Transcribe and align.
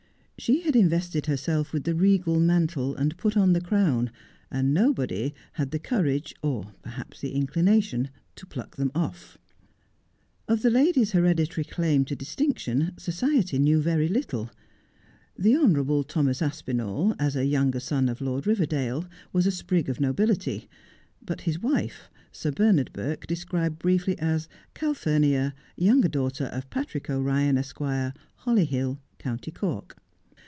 She 0.39 0.61
had 0.61 0.75
invested 0.75 1.27
herself 1.27 1.71
with 1.71 1.83
the 1.83 1.93
regal 1.93 2.39
mantle 2.39 2.95
and 2.95 3.15
put 3.15 3.37
on 3.37 3.53
the 3.53 3.61
crown, 3.61 4.09
and 4.49 4.73
nobody 4.73 5.35
had 5.53 5.69
the 5.69 5.77
courage, 5.77 6.33
or 6.41 6.73
perhaps 6.81 7.21
the 7.21 7.33
inclination, 7.33 8.09
to 8.37 8.47
pluck 8.47 8.75
them 8.75 8.91
off. 8.95 9.37
Of 10.47 10.63
the 10.63 10.71
lady's 10.71 11.11
hereditary 11.11 11.63
claim 11.63 12.05
to 12.05 12.15
distinction 12.15 12.93
society 12.97 13.59
knew 13.59 13.83
very 13.83 14.07
little. 14.07 14.49
The 15.37 15.55
honourable 15.55 16.03
Thomas 16.03 16.41
Aspinall, 16.41 17.13
as 17.19 17.35
a 17.35 17.45
younger 17.45 17.79
son 17.79 18.09
of 18.09 18.19
Lord 18.19 18.45
Biverdale, 18.45 19.05
was 19.31 19.45
a 19.45 19.51
sprig 19.51 19.89
of 19.89 19.99
nobility; 20.01 20.67
but 21.21 21.41
his 21.41 21.59
wife 21.59 22.09
Sir 22.31 22.49
Bernard 22.49 22.91
Burke 22.93 23.27
described 23.27 23.77
briefly 23.77 24.17
as 24.17 24.49
Calphurnia, 24.73 25.53
younger 25.77 26.09
daughter 26.09 26.45
of 26.45 26.67
Patrick 26.71 27.11
O'Byan, 27.11 27.59
Esq., 27.59 27.77
Holly 27.77 28.65
Hill, 28.65 28.99
County 29.19 29.51
Cork. 29.51 29.97